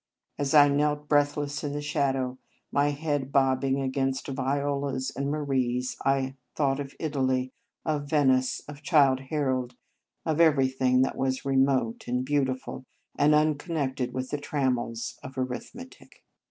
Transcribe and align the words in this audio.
As 0.39 0.55
I 0.55 0.67
knelt 0.67 1.07
breathless 1.07 1.63
in 1.63 1.73
the 1.73 1.81
shadow, 1.83 2.39
my 2.71 2.89
head 2.89 3.31
bobbing 3.31 3.79
against 3.79 4.25
Viola 4.29 4.95
s 4.95 5.11
and 5.15 5.29
Marie 5.29 5.77
s, 5.77 5.95
I 6.03 6.37
thought 6.55 6.79
of 6.79 6.95
Italy, 6.99 7.51
21 7.51 7.51
In 7.51 7.51
Our 7.51 7.93
Convent 7.93 8.01
Days 8.01 8.03
of 8.03 8.09
Venice, 8.09 8.59
of 8.67 8.81
Childe 8.83 9.19
Harold, 9.29 9.75
of 10.25 10.41
every 10.41 10.69
thing 10.69 11.03
that 11.03 11.15
was 11.17 11.45
remote, 11.45 12.05
and 12.07 12.25
beautiful, 12.25 12.87
and 13.15 13.35
unconnected 13.35 14.11
with 14.11 14.31
the 14.31 14.39
trammels 14.39 15.19
of 15.21 15.37
arithmetic. 15.37 16.25